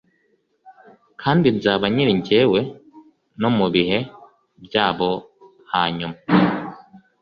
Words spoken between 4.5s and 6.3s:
by’abo hanyuma.